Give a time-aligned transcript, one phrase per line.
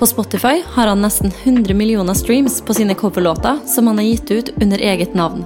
[0.00, 4.30] På Spotify har han nästan 100 miljoner streams på sina coverlåtar som han har gett
[4.30, 5.44] ut under eget namn.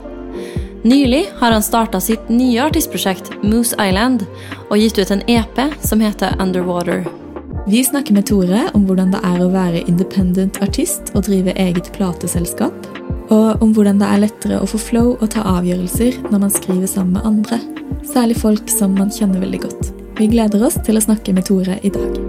[0.82, 4.26] Nylig har han startat sitt nya artistprojekt Moose Island
[4.68, 7.06] och gett ut en EP som heter Underwater.
[7.66, 11.90] Vi snakker med Tore om hvordan det er å være independent artist og drive eget
[11.92, 12.86] plateselskap,
[13.34, 16.86] og om hvordan det er lettere å få flow og ta avgjørelser når man skriver
[16.86, 17.58] sammen med andre,
[18.06, 19.94] særlig folk som man kjenner veldig godt.
[20.14, 22.20] Vi gleder oss til å snakke med Tore i dag.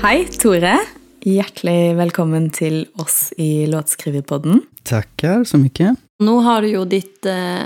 [0.00, 0.78] Hei, Tore.
[1.24, 4.58] Hjertelig velkommen til oss i Låtskriverpodden.
[4.84, 5.96] Tackar så mycket.
[6.18, 7.64] Nu har du ju ditt eh,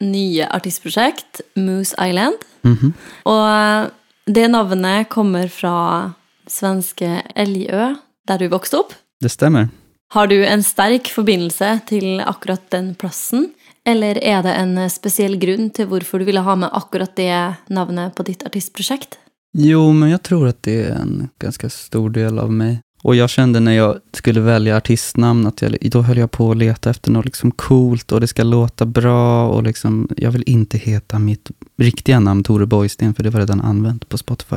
[0.00, 2.34] nya artistprojekt Moose Island.
[2.62, 2.92] Mhm.
[3.22, 3.86] Och eh,
[4.26, 6.12] det namnet kommer från
[6.46, 7.94] svenska Älgö,
[8.26, 8.92] där du växte upp.
[9.20, 9.68] Det stämmer.
[10.08, 13.48] Har du en stark förbindelse till akkurat den platsen?
[13.84, 17.54] Eller är det en eh, speciell grund till varför du ville ha med akkurat det
[17.66, 19.18] namnet på ditt artistprojekt?
[19.58, 22.80] Jo, men jag tror att det är en ganska stor del av mig.
[23.06, 26.56] Och jag kände när jag skulle välja artistnamn att jag, då höll jag på att
[26.56, 30.78] leta efter något liksom coolt och det ska låta bra och liksom, jag vill inte
[30.78, 34.56] heta mitt riktiga namn Tore Boysten för det var redan använt på Spotify.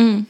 [0.00, 0.24] Mm.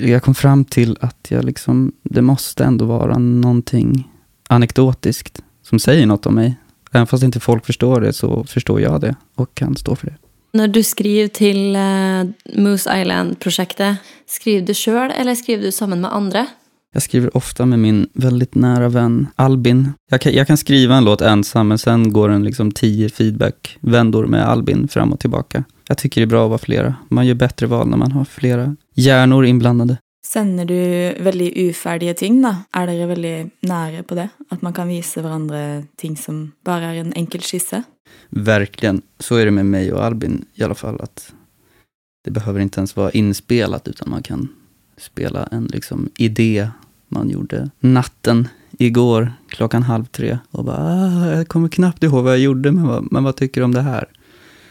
[0.00, 4.10] Jag kom fram till att jag liksom, det måste ändå vara någonting
[4.48, 6.56] anekdotiskt som säger något om mig.
[6.92, 10.16] Även fast inte folk förstår det så förstår jag det och kan stå för det.
[10.52, 13.96] När du skriver till eh, Moose Island-projektet,
[14.26, 16.46] skriver du själv eller skriver du samman med andra?
[16.92, 19.92] Jag skriver ofta med min väldigt nära vän Albin.
[20.10, 24.26] Jag kan, jag kan skriva en låt ensam, men sen går den liksom tio feedback-vändor
[24.26, 25.64] med Albin fram och tillbaka.
[25.88, 26.94] Jag tycker det är bra att vara flera.
[27.08, 29.96] Man gör bättre val när man har flera hjärnor inblandade.
[30.26, 32.56] Sender du veldig uferdige ting, da?
[32.72, 34.28] Er dere veldig nære på det?
[34.50, 37.82] At man kan vise hverandre ting som bare er en enkel skisse?
[38.30, 39.02] Verkligen.
[39.18, 41.00] Så är det med mig och Albin i alla fall.
[41.00, 41.32] att
[42.24, 44.48] Det behöver inte ens vara inspelat, utan man kan
[44.96, 46.70] spela en liksom idé
[47.08, 48.48] man gjorde natten
[48.78, 50.38] igår klockan halv tre.
[50.50, 53.60] Och bara, ah, jag kommer knappt ihåg vad jag gjorde, men vad, men vad tycker
[53.60, 54.08] du om det här?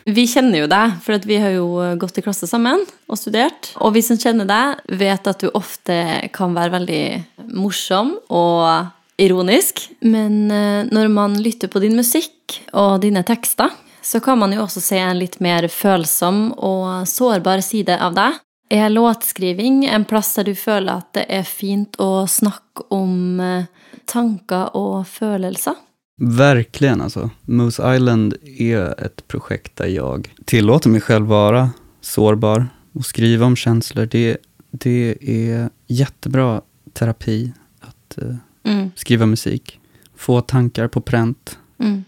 [0.05, 3.73] Vi känner ju dig, för att vi har ju gått i klasse tillsammans och studerat.
[3.75, 8.85] Och vi som känner dig vet att du ofta kan vara väldigt morsom och
[9.17, 9.89] ironisk.
[9.99, 13.69] Men eh, när man lyssnar på din musik och dina texter
[14.01, 18.31] så kan man ju också se en lite mer følsom och sårbar sida av dig.
[18.69, 23.63] Är låtskriving en plats där du känner att det är fint att snacka om eh,
[24.05, 25.75] tankar och känslor?
[26.21, 27.29] Verkligen alltså.
[27.41, 31.69] Moose Island är ett projekt där jag tillåter mig själv vara
[32.01, 34.05] sårbar och skriva om känslor.
[34.05, 34.37] Det,
[34.71, 36.61] det är jättebra
[36.93, 38.35] terapi att eh,
[38.67, 39.79] Mm, skriva musik.
[40.15, 42.03] Få tankar på pränt, mm.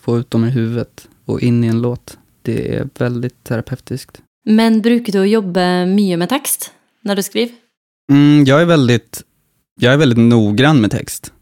[0.00, 2.18] få ut dem i huvudet och in i en låt.
[2.42, 4.22] Det är väldigt terapeutiskt.
[4.44, 7.54] Men brukar du jobba mycket med text när du skriver?
[8.10, 9.22] Mm, jag, är väldigt,
[9.80, 11.32] jag är väldigt noggrann med text.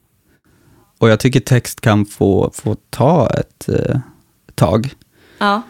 [0.99, 3.99] Och jag tycker text kan få, få ta ett eh,
[4.55, 4.91] tag.
[5.39, 5.63] Ja.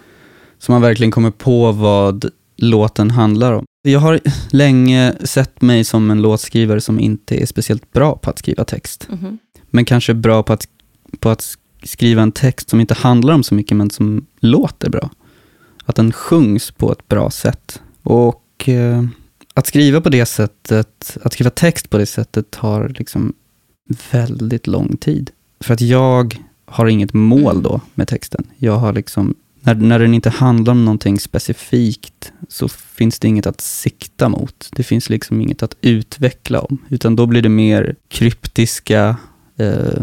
[0.59, 3.65] Så man verkligen kommer på vad låten handlar om.
[3.83, 4.21] Jag har
[4.51, 9.09] länge sett mig som en låtskrivare som inte är speciellt bra på att skriva text.
[9.11, 9.39] mhm.
[9.71, 10.69] Men kanske bra på att,
[11.19, 15.11] på att skriva en text som inte handlar om så mycket, men som låter bra.
[15.85, 17.83] Att den sjungs på ett bra sätt.
[18.03, 19.05] Och eh,
[19.55, 23.35] att skriva på det sättet, att skriva text på det sättet tar liksom
[24.11, 25.31] väldigt lång tid.
[25.61, 28.47] För att jag har inget mål då med texten.
[28.57, 33.47] Jag har liksom, när, när den inte handlar om någonting specifikt så finns det inget
[33.47, 34.69] att sikta mot.
[34.73, 39.17] Det finns liksom inget att utveckla om, utan då blir det mer kryptiska
[39.57, 40.03] eh,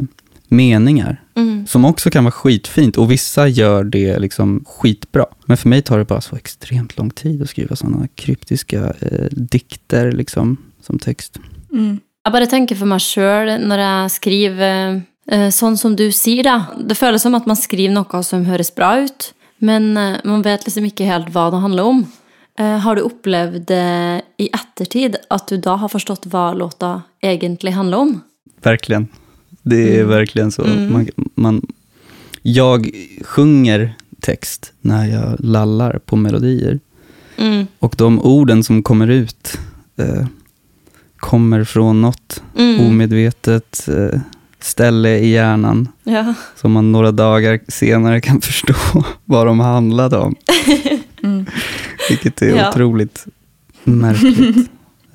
[0.50, 1.22] meningar.
[1.36, 1.68] Mm.
[1.68, 5.26] Som också kan vara skitfint och vissa gör det liksom skitbra.
[5.46, 9.28] Men för mig tar det bara så extremt lång tid att skriva sådana kryptiska eh,
[9.32, 11.40] dikter liksom, som text.
[11.72, 12.00] Mm.
[12.24, 15.02] Jag bara tänker för mig själv när jag skriver
[15.32, 16.44] eh, sånt som du säger.
[16.44, 16.66] Da.
[16.86, 20.66] Det känns som att man skriver något som hörs bra ut, men eh, man vet
[20.66, 22.06] liksom inte helt vad det handlar om.
[22.60, 27.78] Eh, har du upplevt eh, i eftertid att du då har förstått vad låta egentligen
[27.78, 28.22] handlar om?
[28.62, 29.08] Verkligen.
[29.70, 30.10] Det är Mm.
[30.10, 30.64] verkligen så.
[30.64, 30.94] Mm.
[30.94, 31.62] Man, man,
[32.42, 32.90] jag
[33.22, 36.80] sjunger text när jag lallar på melodier.
[37.38, 37.68] Mm.
[37.80, 39.58] Och de orden som kommer ut
[39.98, 40.26] eh,
[41.18, 42.86] kommer från något Mm.
[42.88, 44.20] omedvetet eh,
[44.60, 46.34] ställe i hjärnan Ja.
[46.56, 48.74] som man några dagar senare kan förstå
[49.26, 50.36] vad de handlade om.
[51.24, 51.46] Mm.
[52.10, 52.70] Vilket är Ja.
[52.70, 53.26] otroligt
[53.84, 54.70] märkligt.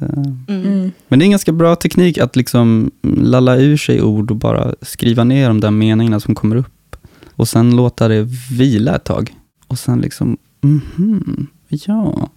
[0.04, 0.66] Mm.
[0.66, 0.90] Mm.
[1.08, 4.74] Men det är en ganska bra teknik att liksom lalla ur sig ord och bara
[4.82, 6.96] skriva ner de där meningarna som kommer upp.
[7.36, 9.34] Och sen låta det vila ett tag.
[9.66, 12.30] Och sen liksom, mhm, ja,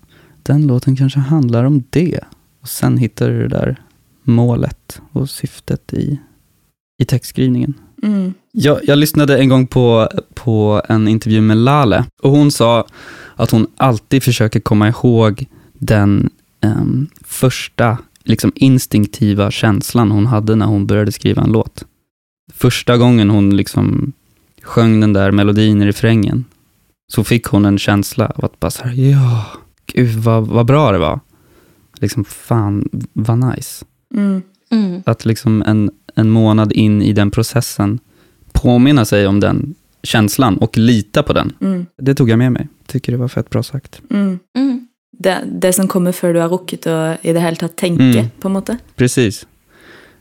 [0.44, 2.20] den låten kanske handlar om det.
[2.62, 3.82] Och sen hittar du det där
[4.24, 6.20] målet och syftet i,
[7.02, 7.74] i textskrivningen.
[8.04, 8.34] Mm.
[8.52, 12.86] Jag, jag lyssnade en gång på, på en intervju med Lale och hon sa
[13.36, 16.30] att hon alltid försöker komma ihåg den
[16.68, 21.86] em, första liksom instinktiva känslan hon hade när hon började skriva en låt.
[22.54, 24.14] Första gången hon liksom
[24.62, 26.46] sjöng den där melodin i refrängen
[27.08, 29.46] så fick hon en känsla av att bara så här, ja,
[29.86, 31.20] gud vad, vad bra det var.
[32.00, 33.86] Liksom, fan vad nice.
[34.16, 34.42] Mm.
[34.72, 35.02] Mm.
[35.06, 38.00] Att liksom en, en månad in i den processen
[38.52, 41.54] påminna sig om den känslan och lita på den.
[41.62, 41.86] Mm.
[41.98, 42.68] Det tog jag med mig.
[42.86, 44.02] Tycker det var fett bra sagt.
[44.10, 44.40] Mm.
[44.58, 44.87] Mm.
[45.12, 48.30] Det, det som kommer før du har rukket å i det hele tatt tenke, Mm.
[48.40, 48.78] på en måte.
[48.96, 49.48] Precis.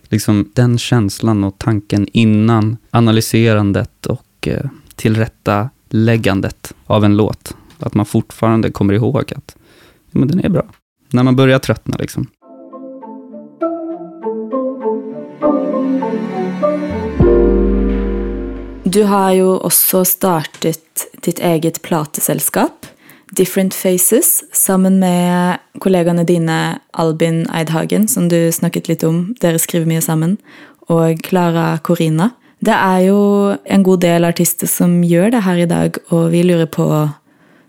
[0.09, 7.57] Liksom den känslan och tanken innan analyserandet och eh, tillrättaläggandet av en låt.
[7.79, 9.57] Att man fortfarande kommer ihåg att
[10.11, 10.65] ja, men den är bra.
[11.11, 12.27] När man börjar tröttna liksom.
[18.85, 22.87] Du har jo også startet ditt eget plateselskap,
[23.37, 29.89] Different Faces, sammen med kollegaene dine Albin Eidhagen, som du snakket litt om, dere skriver
[29.91, 30.39] mye sammen,
[30.89, 32.31] og Klara Corina.
[32.65, 33.19] Det er jo
[33.69, 36.89] en god del artister som gjør det her i dag, og vi lurer på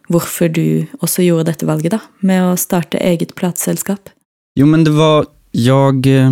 [0.08, 4.08] hvorfor du också gjorde dette valget, da, med å starte eget plateselskap.
[4.56, 6.32] Jo, men det var, jag, eh,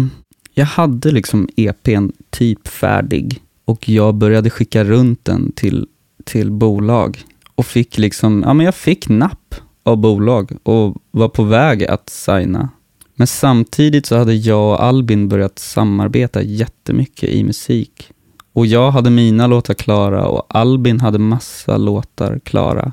[0.53, 5.87] jag hade liksom EPn typ färdig och jag började skicka runt den till,
[6.23, 11.43] till bolag och fick liksom, ja men jag fick napp av bolag och var på
[11.43, 12.69] väg att signa.
[13.15, 18.11] Men samtidigt så hade jag och Albin börjat samarbeta jättemycket i musik.
[18.53, 22.91] Och jag hade mina låtar klara och Albin hade massa låtar klara.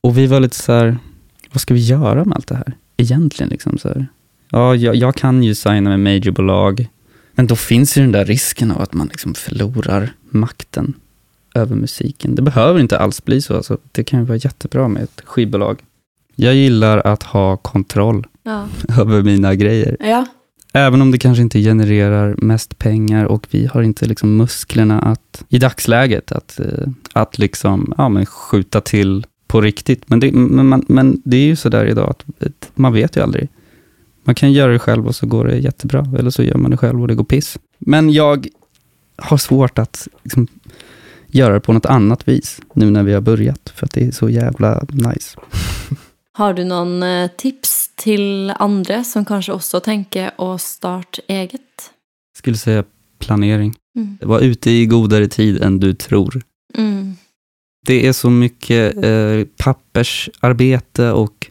[0.00, 0.98] Och vi var lite så här,
[1.52, 2.76] vad ska vi göra med allt det här?
[2.96, 4.06] Egentligen liksom så här.
[4.50, 6.88] Ja, jag, jag kan ju signa med majorbolag,
[7.34, 10.94] men då finns ju den där risken av att man liksom förlorar makten
[11.54, 12.34] över musiken.
[12.34, 13.78] Det behöver inte alls bli så, alltså.
[13.92, 15.82] det kan ju vara jättebra med ett skivbolag.
[16.36, 18.68] Jag gillar att ha kontroll Ja.
[19.00, 19.96] över mina grejer.
[20.00, 20.26] Ja.
[20.72, 25.44] Även om det kanske inte genererar mest pengar och vi har inte liksom musklerna att,
[25.48, 30.02] i dagsläget, att, eh, att liksom, ja, men skjuta till på riktigt.
[30.06, 33.22] Men det, men, man, men det är ju sådär idag att att man vet ju
[33.22, 33.48] aldrig.
[34.24, 36.76] Man kan göra det själv och så går det jättebra, eller så gör man det
[36.76, 37.58] själv och det går piss.
[37.78, 38.48] Men jag
[39.16, 40.46] har svårt att liksom,
[41.34, 44.10] göra det på något annat vis, nu när vi har börjat, för att det är
[44.10, 45.38] så jävla nice.
[46.32, 51.90] Har du någon eh, tips till andra som kanske också tänker att starta eget?
[52.36, 52.84] Skulle säga
[53.18, 53.74] planering.
[53.96, 54.18] Mm.
[54.22, 56.42] Var ute i godare tid än du tror.
[56.74, 57.16] Mm.
[57.86, 61.50] Det är så mycket eh, pappersarbete och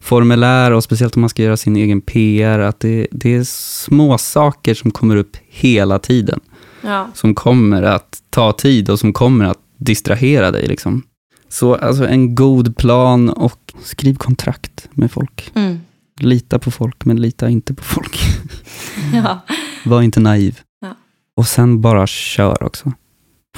[0.00, 4.18] formulär och speciellt om man ska göra sin egen PR, att det, det är små
[4.18, 6.40] saker som kommer upp hela tiden.
[6.84, 7.08] Ja.
[7.14, 10.66] Som kommer att ta tid och som kommer att distrahera dig.
[10.66, 11.02] Liksom.
[11.48, 15.52] Så alltså en god plan och skriv kontrakt med folk.
[15.54, 15.78] Mm.
[16.20, 18.18] Lita på folk, men lita inte på folk.
[19.14, 19.40] ja.
[19.84, 20.60] Var inte naiv.
[20.80, 20.96] Ja.
[21.36, 22.92] Och sen bara kör också.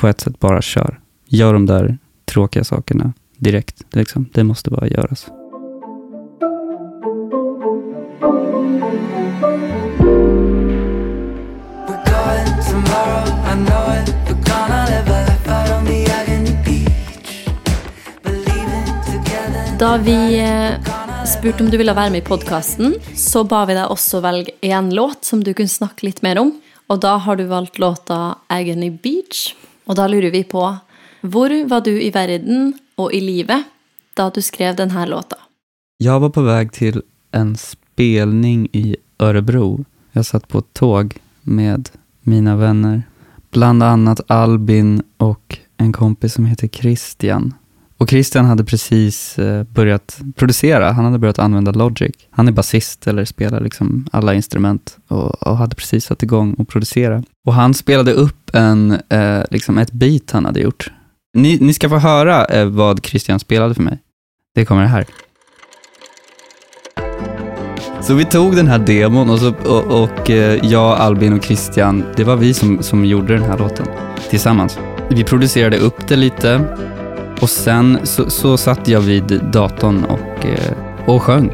[0.01, 1.01] På ett sätt, bara kör.
[1.27, 3.95] Gör de där tråkiga sakerna direkt.
[3.95, 4.29] Liksom.
[4.33, 5.27] Det måste bara göras.
[19.79, 20.73] Da vi eh,
[21.27, 24.89] spurte om du ville være med i podkasten, så ba vi deg også velge én
[24.97, 26.55] låt som du kunne snakke litt mer om.
[26.89, 29.53] Og da har du valgt låta 'Agony Beach'.
[29.85, 30.65] Og da lurer vi på
[31.21, 33.65] hvor var du i verden og i livet
[34.17, 35.37] da du skrev denne låta?
[35.99, 39.85] Jag var på väg till en spelning i Örebro.
[40.13, 41.89] Jag satt på ett tåg med
[42.21, 43.03] mina vänner.
[43.57, 47.55] Bland annat Albin och en kompis som heter Christian.
[47.99, 52.17] Och Christian hade precis eh, börjat producera, han hade börjat använda Logic.
[52.31, 56.69] Han är basist eller spelar liksom alla instrument och, och hade precis satt igång och
[56.69, 57.23] producera.
[57.47, 60.91] Och han spelade upp en, eh, liksom ett beat han hade gjort.
[61.35, 63.99] Ni, ni ska få höra eh, vad Christian spelade för mig.
[64.55, 65.07] Det kommer här.
[68.01, 72.05] Så vi tog den här demon och, så, och, och eh, jag, Albin och Christian,
[72.17, 73.87] det var vi som, som gjorde den här låten
[74.31, 74.79] tillsammans.
[75.11, 76.61] Vi producerade upp det lite
[77.41, 80.73] och sen så, så satt jag vid datorn och, eh,
[81.07, 81.51] och sjöng.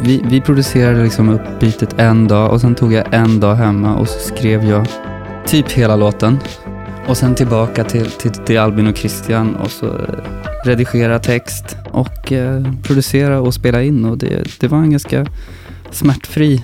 [0.00, 3.94] Vi, vi producerade liksom upp bitet en dag och sen tog jag en dag hemma
[3.94, 4.86] och så skrev jag
[5.46, 6.38] typ hela låten.
[7.06, 12.32] Och sen tillbaka till, till, till Albin och Christian och så eh, redigera text och
[12.32, 14.04] eh, producera och spela in.
[14.04, 15.26] Och det, det var en ganska
[15.94, 16.62] smärtfri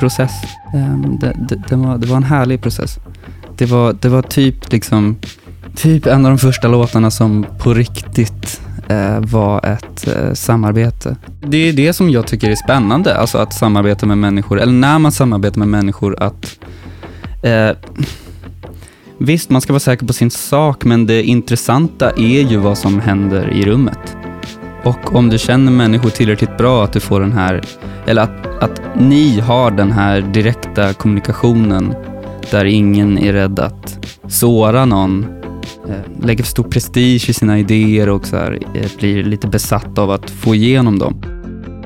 [0.00, 0.32] process.
[0.74, 2.98] Ehm, det, det, det, var, det var en härlig process.
[3.56, 5.16] Det var, det var typ liksom
[5.74, 11.16] typ en av de första låtarna som på riktigt eh, var ett eh, samarbete.
[11.40, 14.98] Det är det som jag tycker är spännande, alltså att samarbeta med människor, eller när
[14.98, 16.58] man samarbetar med människor att
[17.42, 17.70] eh,
[19.18, 23.00] Visst, man ska vara säker på sin sak, men det intressanta är ju vad som
[23.00, 24.16] händer i rummet.
[24.84, 27.60] Och om du känner människor tillräckligt bra att du får den här,
[28.06, 31.94] eller att, att ni har den här direkta kommunikationen
[32.50, 35.26] där ingen är rädd att såra någon,
[35.88, 39.98] eh, lägger för stor prestige i sina idéer och så här, eh, blir lite besatt
[39.98, 41.22] av att få igenom dem.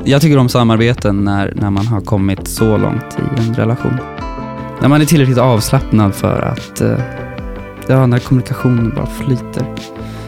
[0.05, 3.97] Jag tycker om samarbeten när, när man har kommit så långt i en relation.
[4.81, 6.99] När man är tillräckligt avslappnad för att, eh,
[7.89, 9.67] ja, när kommunikationen bara flyter.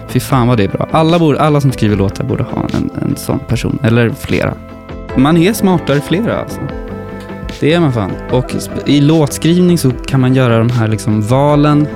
[0.09, 0.88] Fy fan vad det är bra.
[0.91, 4.55] Alla, borde, alla som skriver låtar borde ha en, en sån person, eller flera.
[5.17, 6.61] Man är smartare flera alltså.
[7.61, 8.12] Det är man fan.
[8.31, 8.55] Och
[8.87, 11.87] i låtskrivning så kan man göra de här liksom valen,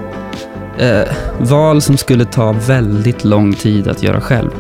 [0.79, 1.03] eh,
[1.41, 4.51] val som skulle ta väldigt lång tid att göra själv.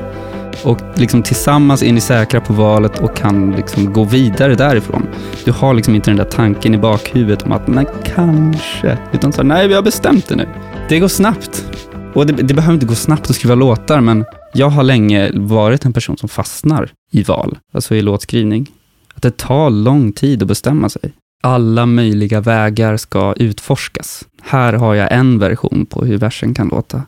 [0.65, 5.07] Och liksom tillsammans är ni säkra på valet och kan liksom gå vidare därifrån.
[5.45, 8.99] Du har liksom inte den där tanken i bakhuvudet om att, nej, kanske.
[9.13, 10.49] Utan så här, nej vi har bestämt det nu.
[10.89, 11.65] Det går snabbt.
[12.14, 15.85] Och det, det behöver inte gå snabbt att skriva låtar, men jag har länge varit
[15.85, 18.71] en person som fastnar i val, alltså i låtskrivning.
[19.14, 21.12] Att det tar lång tid att bestämma sig.
[21.42, 24.25] Alla möjliga vägar ska utforskas.
[24.42, 27.02] Här har jag en version på hur versen kan låta.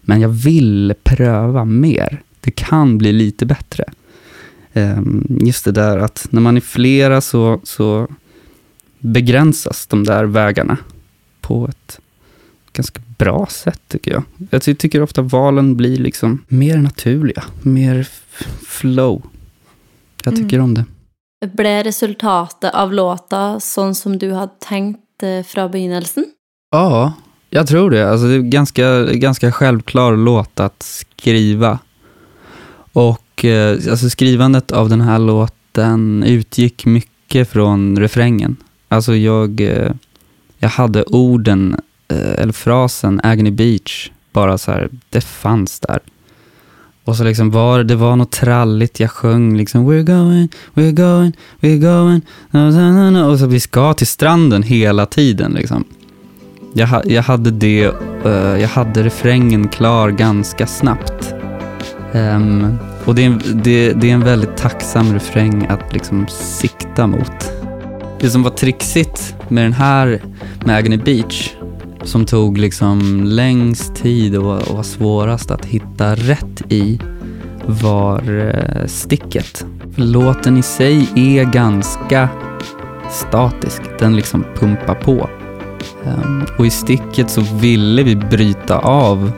[0.00, 2.22] Men jag vill pröva mer.
[2.40, 3.84] Det kan bli lite bättre.
[4.72, 8.08] Ehm, just det där att när man är flera så, så
[8.98, 10.76] begränsas de där vägarna
[11.40, 12.00] på ett
[12.72, 14.22] ganska bra sätt tycker jag.
[14.50, 18.08] Jag ty- tycker ofta valen blir liksom mer naturliga, mer
[18.66, 19.22] flow.
[20.24, 20.84] Jag tycker om det.
[21.46, 26.24] Ble resultatet av låta sånn som du hadde tenkt eh, fra begynnelsen?
[26.70, 27.12] Ja,
[27.50, 28.10] jag tror det.
[28.10, 31.78] Alltså det är ganska, ganska självklar låt att skriva.
[32.92, 38.56] Och eh, alltså skrivandet av den här låten utgick mycket från refrängen.
[38.88, 39.92] Alltså jag, eh,
[40.58, 41.80] jag hade orden,
[42.12, 45.98] Eh, eller frasen Agony Beach, bara så här, det fanns där.
[47.04, 51.32] Och så liksom var det var något tralligt, jag sjöng liksom We're going, we're going,
[51.60, 55.84] we're going, na, na, na, och så vi ska till stranden hela tiden liksom.
[56.74, 57.92] Jag, jag hade det,
[58.26, 61.34] uh, jag hade refrängen klar ganska snabbt.
[62.12, 67.06] Um, och det är, en, det, det är en väldigt tacksam refräng att liksom sikta
[67.06, 67.52] mot.
[68.20, 70.22] Det som var trixigt med den här,
[70.64, 71.50] med Agony Beach,
[72.08, 77.00] som tog liksom längst tid och, och var svårast att hitta rätt i,
[77.66, 79.66] var eh, sticket.
[79.94, 82.28] För låten i sig är ganska
[83.10, 85.28] statisk, den liksom pumpar på.
[86.04, 89.32] Ehm, och i sticket så ville vi bryta av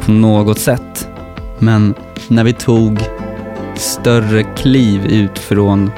[0.00, 1.08] på något sätt.
[1.58, 1.94] Men
[2.28, 2.98] när vi tog
[3.76, 5.90] större kliv ut från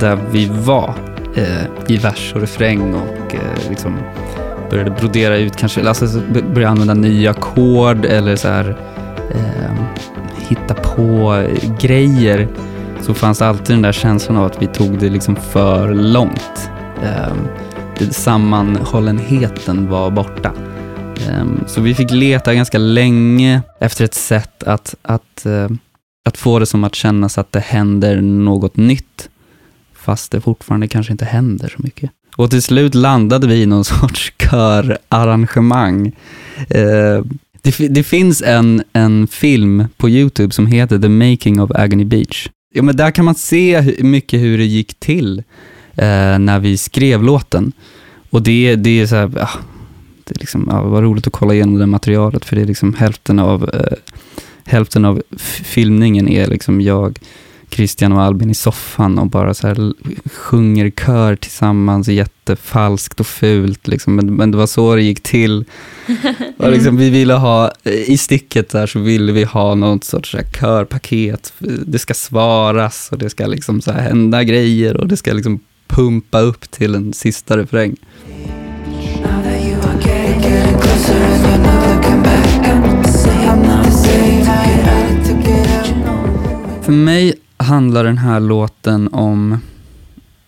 [0.00, 0.94] där vi var
[1.36, 3.94] eh, i vers och refräng och eh, liksom
[4.70, 8.76] började brodera ut kanske, alltså började använda nya ackord eller så här
[9.34, 9.74] eh,
[10.48, 11.42] hitta på
[11.80, 12.48] grejer
[13.02, 16.70] så fanns det alltid den där känslan av att vi tog det liksom för långt.
[17.02, 17.34] Eh,
[18.10, 20.52] sammanhållenheten var borta.
[21.28, 25.68] Eh, Så vi fick leta ganska länge efter ett sätt att, att, eh,
[26.24, 29.28] att få det som att kännas att det händer något nytt,
[29.94, 32.10] fast det fortfarande kanske inte händer så mycket.
[32.36, 36.12] Och till slut landade vi i någon sorts körarrangemang.
[36.70, 37.24] Eh,
[37.62, 42.48] Det, det finns en, en film på YouTube som heter The Making of Agony Beach.
[42.74, 45.38] Ja, men där kan man se hur, mycket hur det gick till
[45.96, 47.72] eh, när vi skrev låten.
[48.30, 49.48] Och det, det är så här, ja,
[50.24, 52.62] det är liksom, ah, ja, det var roligt att kolla igenom det materialet för det
[52.62, 53.96] är liksom hälften av, eh,
[54.64, 55.22] hälften av
[55.64, 57.18] filmningen är liksom jag,
[57.74, 59.92] Christian och Albin i soffan och bara så här
[60.32, 63.88] sjunger kör tillsammans jättefalskt och fult.
[63.88, 64.16] Liksom.
[64.16, 65.64] Men, men det var så det gick till.
[66.56, 66.96] Och liksom, mm.
[66.96, 71.52] vi ville ha, I sticket där så ville vi ha något sorts så här körpaket.
[71.86, 75.60] Det ska svaras och det ska liksom så här hända grejer och det ska liksom
[75.86, 77.96] pumpa upp till en sista refräng.
[86.82, 89.58] För mig handlar den här låten om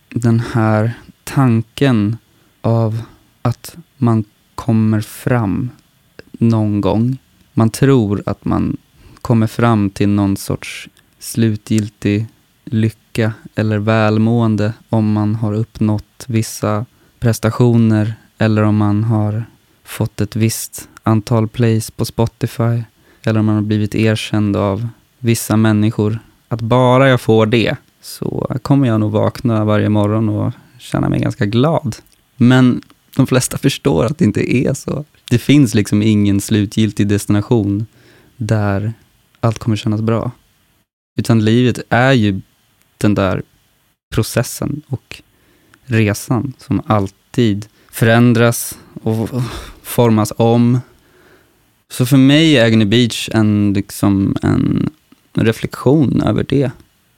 [0.09, 0.93] den här
[1.23, 2.17] tanken
[2.61, 3.01] av
[3.41, 4.23] att man
[4.55, 5.69] kommer fram
[6.31, 7.17] någon gång.
[7.53, 8.77] Man tror att man
[9.21, 12.27] kommer fram till någon sorts slutgiltig
[12.65, 16.85] lycka eller välmående om man har uppnått vissa
[17.19, 19.45] prestationer eller om man har
[19.83, 22.83] fått ett visst antal plays på Spotify
[23.23, 24.87] eller om man har blivit erkänd av
[25.19, 30.53] vissa människor att bara jag får det så kommer jag nog vakna varje morgon och
[30.79, 31.95] känna mig ganska glad.
[32.37, 32.81] Men
[33.15, 35.05] de flesta förstår att det inte är så.
[35.29, 37.85] Det finns liksom ingen slutgiltig destination
[38.37, 38.93] där
[39.39, 40.31] allt kommer kännas bra.
[41.19, 42.41] Utan livet är ju
[42.97, 43.41] den där
[44.13, 45.21] processen och
[45.85, 49.29] resan som alltid förändras och
[49.83, 50.79] formas om.
[51.91, 54.89] Så för mig är Agony Beach en, liksom en
[55.45, 56.71] reflektion över det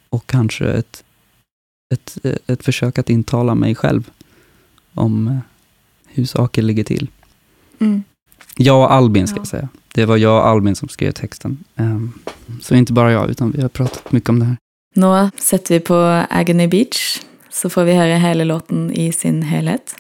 [0.10, 1.04] och kanske ett,
[1.94, 4.10] ett, ett försök att intala mig själv
[4.94, 5.38] om eh,
[6.08, 7.08] hur saker ligger till.
[7.80, 8.04] Mm.
[8.58, 9.40] Jag och Albin ska ja.
[9.40, 9.70] jag säga.
[9.94, 11.64] Det var jag och Albin som skrev texten.
[11.76, 12.14] Um,
[12.62, 14.58] så inte bara jag, utan vi har pratat mycket om det här.
[14.96, 19.96] Nå sätter vi på Agony Beach så får vi höra hela låten i sin helhet.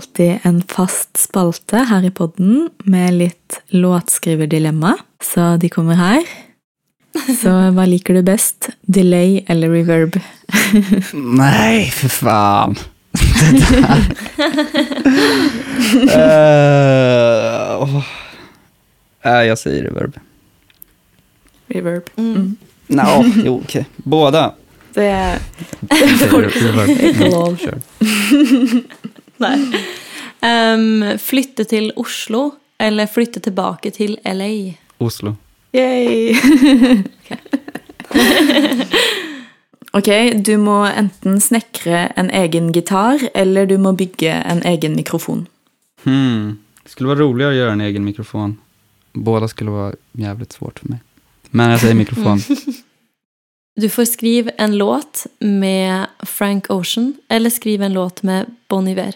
[0.00, 6.22] Alltid en fast spalte her i podden med litt låtskriverdilemma, så de kommer her.
[7.42, 8.70] Så hva liker du best?
[8.80, 10.16] Delay eller reverb?
[11.12, 12.76] Nej, för fan.
[13.12, 14.02] Det där.
[15.90, 18.02] Eh, åh.
[19.24, 20.16] Nej, jag säger reverb.
[21.66, 22.10] Reverb.
[22.16, 22.56] Mm.
[22.86, 23.86] No, jo, okej.
[23.96, 24.54] Båda.
[24.94, 25.38] Det er
[26.30, 27.58] reverb.
[27.58, 27.80] Kör.
[29.40, 29.58] Nej.
[30.40, 32.50] Ehm, flytte til Oslo
[32.80, 34.72] eller flytte tilbake til LA?
[34.98, 35.34] Oslo.
[35.76, 36.34] Yay!
[39.98, 40.10] ok,
[40.46, 45.46] du må enten snekre en egen gitar, eller du må bygge en egen mikrofon.
[46.04, 46.58] Hmm.
[46.82, 48.56] Det skulle vara roligare att göra en egen mikrofon.
[49.12, 50.98] Båda skulle vara jävligt svårt för mig.
[51.50, 52.40] Men jag säger mikrofon.
[53.76, 59.14] Du får skrive en låt med Frank Ocean eller skrive en låt med Bon Iver.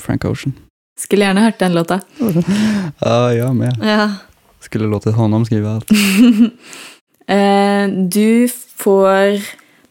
[0.00, 0.52] Frank Ocean.
[1.00, 2.00] Skulle gjerne hørt den låta.
[2.98, 3.76] Ja, jag med.
[3.82, 4.14] Ja.
[4.60, 5.90] Skulle låtit honom skriva allt.
[7.30, 9.40] Eh, du får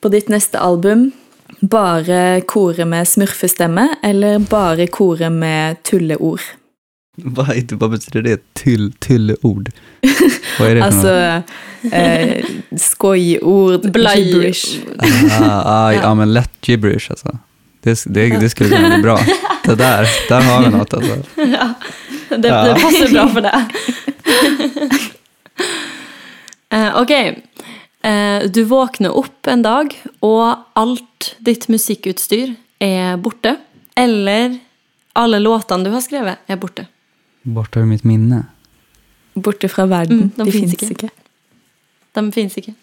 [0.01, 1.11] på ditt neste album
[1.61, 6.41] bare kore med smurfestemme, eller bare kore med tulleord.
[7.23, 8.53] Vad, vad betyder det?
[8.53, 9.71] Tyll, tylleord?
[10.59, 11.43] Vad är det för Altså
[11.95, 12.45] eh,
[12.77, 14.21] skojord, Blaj.
[14.21, 14.79] gibberish.
[14.95, 15.31] något?
[15.41, 17.37] Ah, ah, ja, men lätt gibberish alltså.
[17.81, 19.19] Det, det, det skulle kunna bli bra.
[19.65, 21.15] Det där, där har vi något alltså.
[21.35, 21.73] ja.
[22.29, 22.63] Det, Ja.
[22.63, 23.65] det passer bra for deg.
[26.71, 27.11] Eh, ok.
[28.01, 33.55] Eh, du våkner opp en dag, og alt ditt musikkutstyr er borte.
[33.97, 34.59] Eller
[35.17, 36.85] alle låtene du har skrevet, er borte.
[37.43, 38.43] Borta ur mitt minne.
[39.33, 40.17] Borte fra verden.
[40.29, 41.09] Mm, de de finnes fins ikke.
[41.09, 41.09] ikke.
[42.19, 42.73] De fins ikke.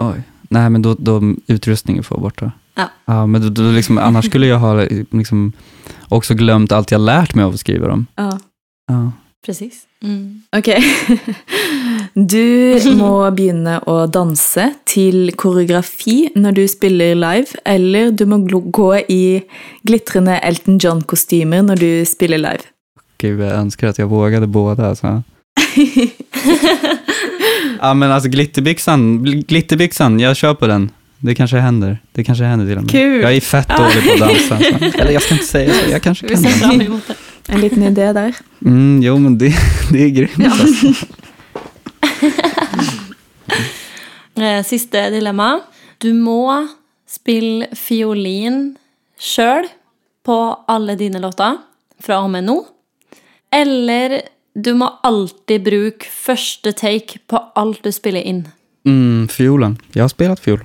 [0.00, 0.22] Oj.
[0.50, 2.52] Nej, men då, då utrustningen får borta.
[2.74, 3.26] Ja.
[3.26, 5.52] men då, då liksom, annars skulle jag ha liksom,
[6.08, 8.06] också glömt allt jag lärt mig av att skriva dem.
[8.16, 8.38] Ja.
[8.88, 9.12] Ja.
[9.46, 9.82] Precis.
[10.02, 10.42] Mm.
[10.56, 10.68] Ok.
[12.14, 18.90] Du må begynne å danse til koreografi når du spiller live, eller du må gå
[19.10, 19.42] i
[19.82, 22.70] glitrende Elton John-kostymer når du spiller live.
[23.18, 24.88] Gud, jag önskar att jag vågade båda.
[24.88, 25.06] Alltså.
[27.80, 30.90] ja, men alltså glitterbyxan, glitterbyxan, jag kör på den.
[31.24, 31.98] Det kanske händer.
[32.12, 32.90] Det kanske händer till och med.
[32.90, 33.22] Kul.
[33.22, 34.58] Jag är fett dålig på att dansa.
[34.98, 36.68] Eller jag ska inte säga så, jag kanske Vi kan ser dansa.
[36.68, 37.52] fram emot det.
[37.52, 38.34] En liten idé der.
[38.64, 39.54] Mm, jo, men det,
[39.92, 40.46] det är grymt.
[40.60, 40.86] Alltså.
[44.36, 45.60] Eh, Siste dilemma.
[45.98, 46.66] Du må
[47.08, 48.76] spille fiolin
[49.18, 49.68] sjøl
[50.26, 51.56] på alle dine låter
[52.02, 52.56] fra og med nå.
[53.54, 54.20] Eller
[54.54, 58.42] du må alltid bruke første take på alt du spiller inn.
[58.86, 59.78] Mm, fiolen.
[59.92, 60.64] Jag har spelat fiol.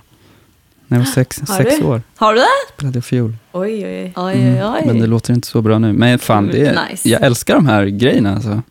[0.91, 1.85] När jag var sex, Har sex du?
[1.85, 2.45] år Har du det?
[2.75, 3.35] spelade jag fiol.
[3.51, 4.13] Oi, oi.
[4.15, 4.85] Oi, Mm.
[4.85, 5.93] Men det låter inte så bra nu.
[5.93, 7.09] Men fan, det är, Nice.
[7.09, 8.35] jag älskar de här grejerna.
[8.35, 8.61] Alltså.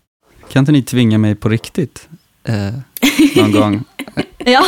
[0.53, 2.09] Kan inte ni tvinga mig på riktigt?
[2.45, 2.55] Eh,
[3.37, 3.85] någon gång.
[4.45, 4.65] Ja,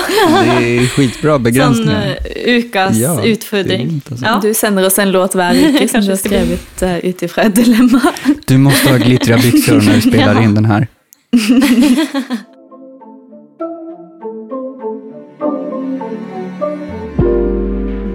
[0.59, 2.07] Det är skitbra begränsningar.
[2.37, 3.23] eh, ukas Ja,
[3.63, 4.27] grymt, alltså.
[4.27, 4.39] Ja.
[4.43, 7.55] Du sender oss en låt hver uke som du har skrevet uh, ut ifra et
[7.55, 8.01] dilemma.
[8.47, 10.43] Du måste ha glittriga byxor när du spelar Ja.
[10.43, 10.87] in den här.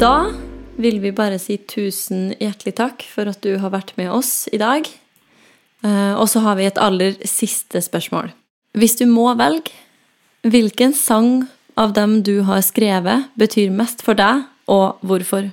[0.06, 0.28] Da
[0.78, 4.60] vil vi bare si tusen hjertelig takk for at du har vært med oss i
[4.62, 4.86] dag.
[5.82, 8.30] Eh, så har vi et aller siste spørsmål.
[8.78, 9.74] Hvis du må velge,
[10.46, 15.50] hvilken sang av dem du har skrevet, betyr mest for deg, og hvorfor?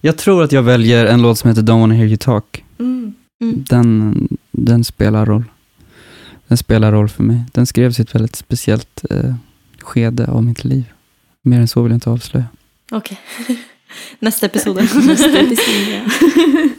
[0.00, 2.64] Jag tror att jag väljer en låt som heter Don't wanna hear you talk.
[2.78, 3.14] Mm.
[3.40, 3.64] Mm.
[3.68, 5.44] Den, den spelar roll.
[6.48, 7.44] Den spelar roll för mig.
[7.52, 9.34] Den skrevs i ett väldigt speciellt eh,
[9.80, 10.84] skede av mitt liv.
[11.42, 12.46] Mer än så vill jag inte avslöja.
[12.92, 13.12] Ok.
[14.20, 14.82] Neste episode.
[15.08, 16.02] Neste episode.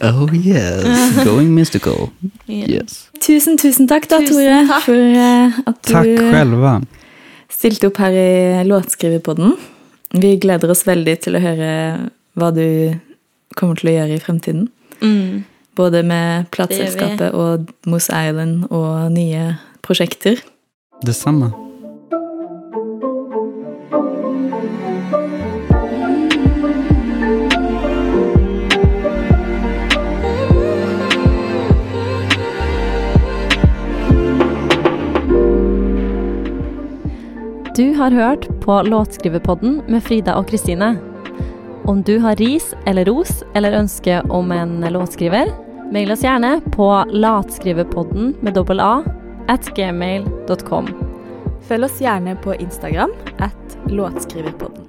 [0.02, 2.08] Oh yes, going mystical.
[2.48, 3.10] Yes.
[3.20, 4.84] Tusen, tusen takk da, Tusen Tore, takk.
[4.86, 6.72] for eh, at du Tack själva.
[7.52, 9.56] stilte opp her i Låtskriverpodden.
[10.16, 11.70] Vi gleder oss veldig til å høre
[12.40, 12.96] hva du
[13.60, 14.68] kommer til å gjøre i fremtiden.
[15.02, 15.44] Mm.
[15.76, 20.40] Både med Det plateselskapet og Moose Island og nye prosjekter.
[21.04, 21.52] Detsamma.
[38.00, 40.94] Har hørt på Låtskriverpodden med Frida og Kristine.
[41.84, 45.50] Om du har ris eller ros eller ønske om en låtskriver,
[45.92, 49.02] mail oss gjerne på latskriverpodden med dobbel A
[49.52, 50.88] at gmail.com.
[51.68, 54.79] Følg oss gjerne på Instagram at Låtskriverpodden.